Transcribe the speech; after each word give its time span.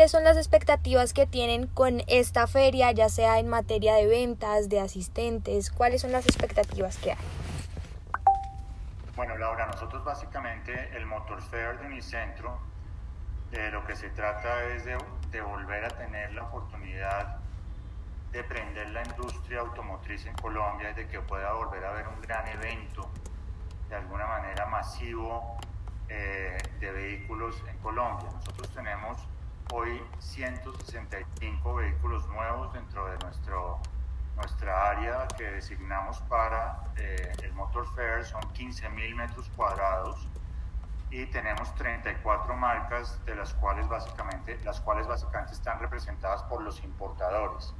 ¿cuáles 0.00 0.12
son 0.12 0.24
las 0.24 0.38
expectativas 0.38 1.12
que 1.12 1.26
tienen 1.26 1.66
con 1.66 2.00
esta 2.06 2.46
feria, 2.46 2.90
ya 2.90 3.10
sea 3.10 3.38
en 3.38 3.48
materia 3.48 3.94
de 3.96 4.06
ventas, 4.06 4.70
de 4.70 4.80
asistentes? 4.80 5.70
¿Cuáles 5.70 6.00
son 6.00 6.10
las 6.10 6.24
expectativas 6.24 6.96
que 6.96 7.10
hay? 7.10 7.18
Bueno, 9.14 9.36
Laura, 9.36 9.66
nosotros 9.66 10.02
básicamente 10.02 10.96
el 10.96 11.04
Motor 11.04 11.42
Fair 11.42 11.78
de 11.80 11.86
Unicentro, 11.86 12.58
de 13.50 13.70
lo 13.72 13.84
que 13.84 13.94
se 13.94 14.08
trata 14.08 14.64
es 14.68 14.86
de, 14.86 14.96
de 15.32 15.42
volver 15.42 15.84
a 15.84 15.90
tener 15.90 16.32
la 16.32 16.44
oportunidad 16.44 17.36
de 18.32 18.42
prender 18.42 18.88
la 18.88 19.02
industria 19.02 19.60
automotriz 19.60 20.24
en 20.24 20.34
Colombia 20.36 20.92
y 20.92 20.94
de 20.94 21.08
que 21.08 21.20
pueda 21.20 21.52
volver 21.52 21.84
a 21.84 21.90
haber 21.90 22.08
un 22.08 22.22
gran 22.22 22.48
evento, 22.48 23.06
de 23.90 23.96
alguna 23.96 24.26
manera 24.26 24.64
masivo, 24.64 25.58
eh, 26.08 26.56
de 26.80 26.90
vehículos 26.90 27.62
en 27.68 27.76
Colombia. 27.80 28.30
Nosotros 28.32 28.70
tenemos 28.70 29.18
hoy 29.72 30.02
165 30.18 31.74
vehículos 31.74 32.26
nuevos 32.28 32.72
dentro 32.72 33.06
de 33.06 33.18
nuestro, 33.18 33.78
nuestra 34.36 34.90
área 34.90 35.28
que 35.36 35.44
designamos 35.44 36.18
para 36.22 36.80
eh, 36.96 37.32
el 37.42 37.52
Motor 37.52 37.86
Fair, 37.94 38.24
son 38.24 38.42
15.000 38.42 39.14
metros 39.14 39.48
cuadrados 39.56 40.28
y 41.10 41.26
tenemos 41.26 41.74
34 41.74 42.54
marcas 42.54 43.24
de 43.24 43.34
las 43.34 43.52
cuales 43.54 43.88
básicamente 43.88 44.58
las 44.64 44.80
cuales 44.80 45.06
básicamente 45.06 45.52
están 45.54 45.80
representadas 45.80 46.42
por 46.44 46.62
los 46.62 46.82
importadores. 46.84 47.74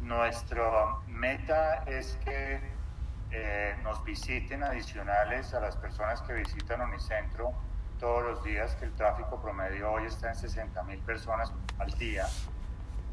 Nuestra 0.00 0.96
meta 1.06 1.84
es 1.84 2.18
que 2.24 2.60
eh, 3.30 3.76
nos 3.82 4.04
visiten 4.04 4.62
adicionales 4.62 5.54
a 5.54 5.60
las 5.60 5.76
personas 5.76 6.20
que 6.22 6.34
visitan 6.34 6.82
Unicentro 6.82 7.54
todos 7.98 8.22
los 8.24 8.44
días, 8.44 8.74
que 8.76 8.86
el 8.86 8.92
tráfico 8.92 9.40
promedio 9.40 9.92
hoy 9.92 10.06
está 10.06 10.28
en 10.28 10.36
60 10.36 10.82
mil 10.84 10.98
personas 11.00 11.52
al 11.78 11.90
día, 11.92 12.26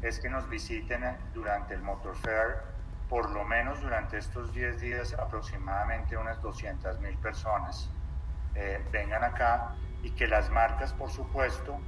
es 0.02 0.18
que 0.18 0.28
nos 0.28 0.48
visiten 0.48 1.04
durante 1.32 1.74
el 1.74 1.82
Motor 1.82 2.16
Fair, 2.16 2.62
por 3.08 3.30
lo 3.30 3.44
menos 3.44 3.80
durante 3.80 4.18
estos 4.18 4.52
10 4.52 4.80
días 4.80 5.14
aproximadamente 5.14 6.16
unas 6.16 6.40
200 6.40 6.98
mil 7.00 7.16
personas 7.18 7.90
eh, 8.54 8.82
vengan 8.90 9.22
acá 9.22 9.74
y 10.02 10.10
que 10.10 10.26
las 10.26 10.50
marcas, 10.50 10.92
por 10.92 11.10
supuesto, 11.10 11.78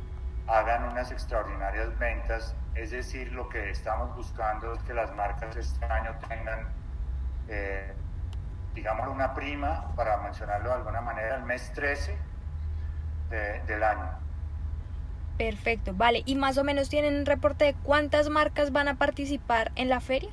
hagan 0.47 0.85
unas 0.85 1.11
extraordinarias 1.11 1.99
ventas. 1.99 2.55
Es 2.75 2.91
decir, 2.91 3.33
lo 3.33 3.49
que 3.49 3.71
estamos 3.71 4.15
buscando 4.15 4.75
es 4.75 4.83
que 4.83 4.95
las 4.95 5.15
marcas 5.15 5.57
este 5.57 5.85
año 5.87 6.15
tengan 6.29 6.69
eh, 7.49 7.95
digamos, 8.75 9.09
una 9.09 9.35
prima, 9.35 9.93
para 9.95 10.17
mencionarlo 10.19 10.71
de 10.71 10.75
alguna 10.75 11.01
manera, 11.01 11.37
el 11.37 11.45
mes 11.45 11.73
13 11.75 12.19
del 13.31 13.83
año. 13.83 14.25
Perfecto, 15.39 15.93
vale. 15.95 16.23
¿Y 16.27 16.37
más 16.37 16.59
o 16.59 16.65
menos 16.65 16.89
tienen 16.89 17.17
un 17.17 17.27
reporte 17.27 17.65
de 17.65 17.75
cuántas 17.75 18.29
marcas 18.29 18.71
van 18.71 18.89
a 18.89 18.95
participar 18.95 19.73
en 19.75 19.89
la 19.89 20.01
feria? 20.01 20.31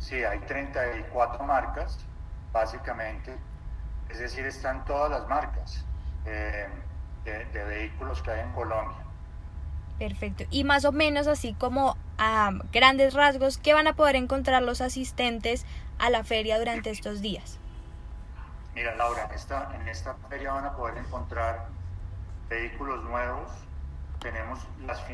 Sí, 0.00 0.24
hay 0.24 0.38
34 0.40 1.44
marcas, 1.44 1.98
básicamente. 2.52 3.36
Es 4.08 4.18
decir, 4.18 4.46
están 4.46 4.84
todas 4.84 5.10
las 5.10 5.28
marcas 5.28 5.84
eh, 6.24 6.66
de, 7.24 7.64
vehículos 7.64 8.22
que 8.22 8.30
hay 8.30 8.40
en 8.40 8.52
Colombia. 8.52 8.96
Perfecto. 9.98 10.44
Y 10.50 10.64
más 10.64 10.84
o 10.84 10.92
menos 10.92 11.26
así 11.26 11.54
como 11.54 11.96
a 12.18 12.52
grandes 12.72 13.14
rasgos, 13.14 13.58
¿qué 13.58 13.74
van 13.74 13.86
a 13.86 13.94
poder 13.94 14.16
encontrar 14.16 14.62
los 14.62 14.80
asistentes 14.80 15.66
a 15.98 16.10
la 16.10 16.24
feria 16.24 16.58
durante 16.58 16.90
estos 16.90 17.20
días? 17.20 17.58
Mira, 18.78 18.94
Laura, 18.94 19.24
en 19.24 19.32
esta, 19.32 19.74
en 19.74 19.88
esta 19.88 20.14
feria 20.28 20.52
van 20.52 20.64
a 20.64 20.76
poder 20.76 20.98
encontrar 20.98 21.66
vehículos 22.48 23.02
nuevos. 23.02 23.50
Tenemos, 24.20 24.68
las 24.86 25.04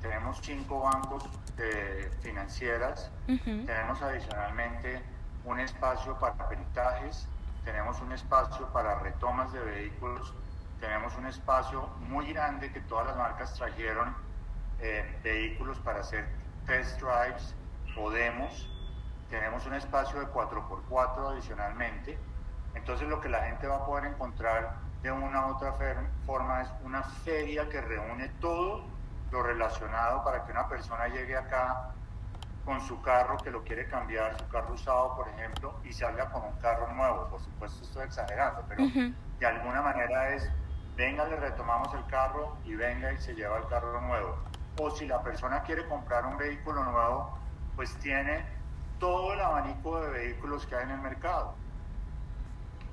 tenemos 0.00 0.38
cinco 0.40 0.80
bancos 0.80 1.28
de 1.54 2.10
financieras. 2.22 3.10
Tenemos 3.26 4.00
adicionalmente 4.00 5.02
un 5.44 5.60
espacio 5.60 6.18
para 6.18 6.48
peritajes. 6.48 7.28
Tenemos 7.62 8.00
un 8.00 8.12
espacio 8.12 8.66
para 8.72 9.00
retomas 9.00 9.52
de 9.52 9.60
vehículos. 9.60 10.32
Tenemos 10.80 11.14
un 11.16 11.26
espacio 11.26 11.88
muy 12.08 12.32
grande 12.32 12.72
que 12.72 12.80
todas 12.80 13.08
las 13.08 13.18
marcas 13.18 13.52
trajeron 13.52 14.16
eh, 14.80 15.20
vehículos 15.22 15.78
para 15.80 16.00
hacer 16.00 16.26
test 16.64 16.98
drives 16.98 17.54
Podemos 17.94 18.70
tenemos 19.30 19.64
un 19.64 19.74
espacio 19.74 20.18
de 20.18 20.26
4x4 20.26 21.32
adicionalmente. 21.32 22.18
Entonces 22.80 23.08
lo 23.08 23.20
que 23.20 23.28
la 23.28 23.44
gente 23.44 23.66
va 23.66 23.76
a 23.76 23.84
poder 23.84 24.06
encontrar 24.06 24.76
de 25.02 25.12
una 25.12 25.46
u 25.46 25.50
otra 25.50 25.74
forma 26.26 26.62
es 26.62 26.68
una 26.82 27.02
feria 27.02 27.68
que 27.68 27.80
reúne 27.80 28.28
todo 28.40 28.84
lo 29.30 29.42
relacionado 29.42 30.24
para 30.24 30.44
que 30.44 30.52
una 30.52 30.66
persona 30.66 31.06
llegue 31.08 31.36
acá 31.36 31.92
con 32.64 32.80
su 32.80 33.00
carro 33.02 33.36
que 33.36 33.50
lo 33.50 33.62
quiere 33.64 33.86
cambiar, 33.86 34.38
su 34.38 34.48
carro 34.48 34.74
usado, 34.74 35.14
por 35.14 35.28
ejemplo, 35.28 35.74
y 35.84 35.92
salga 35.92 36.30
con 36.30 36.42
un 36.42 36.52
carro 36.60 36.92
nuevo. 36.94 37.28
Por 37.28 37.40
supuesto 37.40 37.84
estoy 37.84 38.06
exagerando, 38.06 38.64
pero 38.66 38.84
de 39.38 39.46
alguna 39.46 39.82
manera 39.82 40.30
es, 40.34 40.50
venga, 40.96 41.26
le 41.26 41.36
retomamos 41.36 41.92
el 41.94 42.06
carro 42.06 42.56
y 42.64 42.74
venga 42.74 43.12
y 43.12 43.18
se 43.18 43.34
lleva 43.34 43.58
el 43.58 43.66
carro 43.68 44.00
nuevo. 44.00 44.38
O 44.78 44.90
si 44.90 45.06
la 45.06 45.22
persona 45.22 45.62
quiere 45.62 45.86
comprar 45.86 46.24
un 46.24 46.38
vehículo 46.38 46.82
nuevo, 46.82 47.38
pues 47.76 47.94
tiene 47.96 48.44
todo 48.98 49.34
el 49.34 49.40
abanico 49.40 50.00
de 50.00 50.10
vehículos 50.10 50.66
que 50.66 50.76
hay 50.76 50.84
en 50.84 50.92
el 50.92 51.00
mercado. 51.00 51.54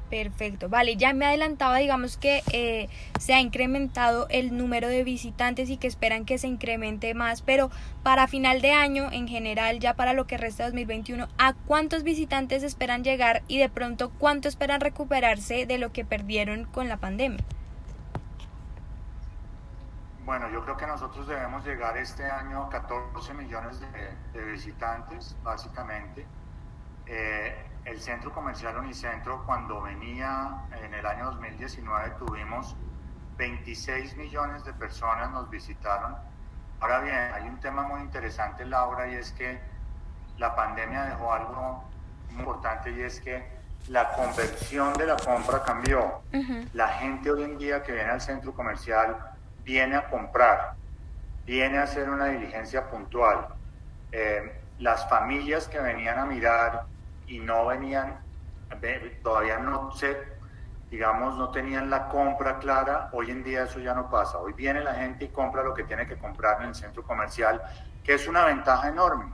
Perfecto, 0.10 0.70
vale, 0.70 0.96
ya 0.96 1.14
me 1.14 1.26
adelantaba, 1.26 1.78
digamos 1.78 2.16
que 2.16 2.42
eh, 2.54 2.88
se 3.20 3.34
ha 3.34 3.42
incrementado 3.42 4.28
el 4.30 4.56
número 4.56 4.88
de 4.88 5.04
visitantes 5.04 5.70
y 5.70 5.76
que 5.76 5.88
esperan 5.88 6.24
que 6.24 6.38
se 6.38 6.48
incremente 6.48 7.14
más, 7.14 7.42
pero 7.42 7.70
para 8.04 8.28
final 8.28 8.62
de 8.62 8.72
año, 8.72 9.12
en 9.12 9.28
general, 9.28 9.80
ya 9.80 9.96
para 9.96 10.14
lo 10.14 10.26
que 10.26 10.38
resta 10.38 10.64
de 10.64 10.70
2021, 10.70 11.28
¿a 11.38 11.54
cuántos 11.54 12.04
visitantes 12.04 12.64
esperan 12.64 13.04
llegar 13.04 13.44
y 13.50 13.58
de 13.58 13.68
pronto 13.68 14.10
cuánto 14.18 14.48
esperan 14.48 14.80
recuperarse 14.80 15.66
de 15.66 15.78
lo 15.78 15.92
que 15.92 16.06
perdieron 16.06 16.64
con 16.64 16.88
la 16.88 16.96
pandemia? 16.96 17.44
Bueno, 20.28 20.50
yo 20.50 20.62
creo 20.62 20.76
que 20.76 20.86
nosotros 20.86 21.26
debemos 21.26 21.66
llegar 21.66 21.98
este 21.98 22.26
año 22.26 22.64
a 22.64 22.70
14 22.70 23.34
millones 23.34 23.80
de, 24.34 24.44
visitantes, 24.44 25.38
básicamente. 25.42 26.26
Eh, 27.10 27.56
el 27.86 28.02
centro 28.02 28.34
comercial 28.34 28.78
Unicentro, 28.78 29.44
cuando 29.46 29.82
venía 29.82 30.66
en 30.84 30.94
el 30.94 31.06
año 31.06 31.26
2019, 31.32 32.16
tuvimos 32.20 32.76
26 33.38 34.18
millones 34.18 34.66
de 34.66 34.74
personas 34.74 35.32
nos 35.32 35.50
visitaron. 35.50 36.16
Ahora 36.80 37.00
bien, 37.00 37.16
hay 37.34 37.48
un 37.48 37.60
tema 37.60 37.84
muy 37.84 38.02
interesante, 38.02 38.66
Laura, 38.66 39.08
y 39.08 39.16
es 39.16 39.32
que 39.32 39.60
la 40.38 40.56
pandemia 40.56 41.06
dejó 41.06 41.34
algo 41.34 41.84
muy 42.32 42.40
importante 42.40 42.92
y 42.92 43.02
es 43.02 43.22
que 43.22 43.58
la 43.88 44.12
conversión 44.12 44.94
de 44.96 45.06
la 45.06 45.16
compra 45.16 45.64
cambió. 45.64 46.22
La 46.74 46.90
gente 46.90 47.32
hoy 47.32 47.44
en 47.44 47.58
día 47.58 47.84
que 47.84 47.94
viene 47.94 48.10
al 48.10 48.22
centro 48.22 48.54
comercial 48.54 49.16
viene 49.64 49.96
a 49.96 50.10
comprar, 50.10 50.74
viene 51.46 51.78
a 51.78 51.84
hacer 51.84 52.10
una 52.10 52.26
diligencia 52.26 52.90
puntual. 52.90 53.48
Eh, 54.12 54.62
las 54.80 55.10
familias 55.10 55.68
que 55.68 55.80
venían 55.80 56.20
a 56.20 56.26
mirar 56.26 56.86
y 57.28 57.40
no 57.40 57.68
venían, 57.68 58.20
todavía 59.22 59.60
no 59.60 59.92
se, 59.92 60.18
digamos, 60.90 61.38
no 61.38 61.52
tenían 61.52 61.90
la 61.90 62.08
compra 62.08 62.58
clara, 62.60 63.10
hoy 63.12 63.32
en 63.32 63.44
día 63.44 63.64
eso 63.64 63.80
ya 63.80 63.94
no 63.94 64.10
pasa. 64.10 64.38
Hoy 64.40 64.54
viene 64.54 64.82
la 64.82 64.94
gente 64.94 65.26
y 65.26 65.28
compra 65.30 65.64
lo 65.64 65.74
que 65.74 65.84
tiene 65.84 66.08
que 66.08 66.18
comprar 66.18 66.62
en 66.62 66.70
el 66.70 66.76
centro 66.76 67.04
comercial, 67.04 67.62
que 68.04 68.14
es 68.14 68.28
una 68.28 68.46
ventaja 68.46 68.88
enorme, 68.88 69.32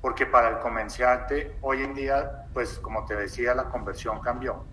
porque 0.00 0.26
para 0.26 0.48
el 0.48 0.58
comerciante 0.58 1.56
hoy 1.60 1.82
en 1.82 1.94
día, 1.94 2.46
pues 2.52 2.78
como 2.78 3.04
te 3.04 3.14
decía, 3.14 3.54
la 3.54 3.64
conversión 3.64 4.20
cambió. 4.20 4.64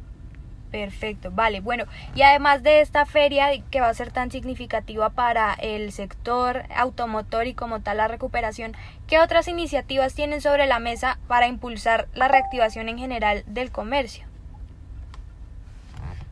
Perfecto, 0.73 1.29
vale. 1.29 1.59
Bueno, 1.61 1.85
y 2.15 2.23
además 2.23 2.63
de 2.63 2.81
esta 2.81 3.05
feria 3.05 3.49
que 3.69 3.79
va 3.79 3.89
a 3.89 3.93
ser 3.93 4.11
tan 4.11 4.31
significativa 4.31 5.11
para 5.11 5.53
el 5.53 5.91
sector 5.91 6.63
automotor 6.75 7.45
y 7.45 7.53
como 7.53 7.81
tal 7.81 7.97
la 7.97 8.07
recuperación, 8.07 8.75
¿qué 9.05 9.19
otras 9.19 9.47
iniciativas 9.47 10.15
tienen 10.15 10.41
sobre 10.41 10.65
la 10.65 10.79
mesa 10.79 11.19
para 11.27 11.45
impulsar 11.45 12.07
la 12.15 12.27
reactivación 12.27 12.89
en 12.89 12.97
general 12.97 13.43
del 13.45 13.71
comercio? 13.71 14.25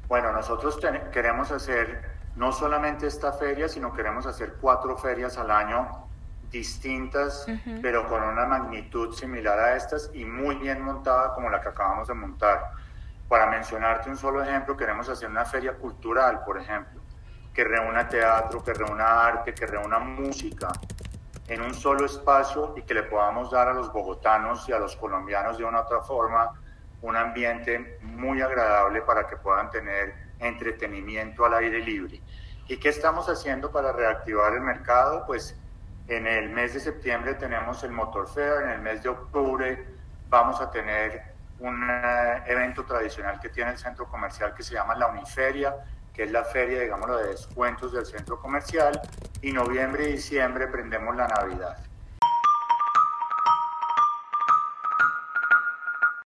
Bueno, 0.08 0.32
nosotros 0.32 0.80
queremos 1.14 1.52
hacer 1.52 2.04
no 2.36 2.52
solamente 2.52 3.06
esta 3.06 3.34
feria, 3.34 3.70
sino 3.70 3.94
queremos 3.94 4.26
hacer 4.26 4.56
cuatro 4.60 4.98
ferias 4.98 5.38
al 5.38 5.52
año 5.52 5.88
distintas, 6.50 7.46
pero 7.80 8.10
con 8.10 8.24
una 8.24 8.48
magnitud 8.48 9.14
similar 9.14 9.60
a 9.60 9.76
estas 9.76 10.10
y 10.16 10.26
muy 10.26 10.56
bien 10.56 10.82
montada 10.82 11.36
como 11.36 11.48
la 11.52 11.62
que 11.62 11.70
acabamos 11.70 12.08
de 12.08 12.16
montar. 12.16 12.72
Para 13.32 13.46
mencionarte 13.46 14.10
un 14.10 14.18
solo 14.18 14.44
ejemplo, 14.44 14.76
queremos 14.76 15.08
hacer 15.08 15.30
una 15.30 15.46
feria 15.46 15.72
cultural, 15.76 16.44
por 16.44 16.60
ejemplo, 16.60 17.00
que 17.54 17.64
reúna 17.64 18.10
teatro, 18.10 18.62
que 18.62 18.74
reúna 18.74 19.26
arte, 19.26 19.54
que 19.54 19.66
reúna 19.66 20.00
música 20.00 20.68
en 21.48 21.62
un 21.62 21.74
solo 21.74 22.06
espacio 22.06 22.74
y 22.76 22.82
que 22.82 22.94
le 22.94 23.04
podamos 23.04 23.50
dar 23.50 23.70
a 23.70 23.74
los 23.74 23.90
bogotanos 23.94 24.68
y 24.68 24.74
a 24.74 24.80
los 24.80 24.98
colombianos 24.98 25.58
de 25.58 25.64
una 25.64 25.80
otra 25.80 26.02
forma 26.02 26.52
un 27.04 27.16
ambiente 27.16 28.00
muy 28.02 28.42
agradable 28.42 29.02
para 29.02 29.26
que 29.26 29.38
puedan 29.38 29.70
tener 29.70 30.14
entretenimiento 30.40 31.46
al 31.46 31.54
aire 31.54 31.80
libre. 31.80 32.22
¿Y 32.68 32.76
qué 32.82 32.90
estamos 32.90 33.30
haciendo 33.30 33.72
para 33.72 33.94
reactivar 33.94 34.56
el 34.56 34.62
mercado? 34.62 35.24
Pues 35.26 35.58
en 36.10 36.28
el 36.28 36.50
mes 36.50 36.74
de 36.74 36.82
septiembre 36.82 37.36
tenemos 37.36 37.82
el 37.86 37.92
Motor 37.92 38.28
Fair, 38.28 38.64
en 38.64 38.70
el 38.72 38.82
mes 38.82 39.02
de 39.04 39.08
octubre 39.08 39.88
vamos 40.28 40.60
a 40.60 40.70
tener 40.70 41.31
un 41.62 41.88
eh, 41.90 42.44
evento 42.48 42.84
tradicional 42.86 43.40
que 43.40 43.50
tiene 43.50 43.72
el 43.72 43.78
centro 43.78 44.08
comercial 44.08 44.54
que 44.54 44.64
se 44.64 44.74
llama 44.74 44.96
la 44.96 45.08
Uniferia, 45.08 45.76
que 46.14 46.24
es 46.24 46.32
la 46.32 46.44
feria, 46.44 46.82
digámoslo, 46.82 47.18
de 47.18 47.30
descuentos 47.30 47.94
del 47.94 48.06
centro 48.06 48.40
comercial, 48.40 49.00
y 49.42 49.52
noviembre 49.52 50.10
y 50.10 50.14
diciembre 50.14 50.68
prendemos 50.68 51.16
la 51.16 51.28
Navidad. 51.28 51.78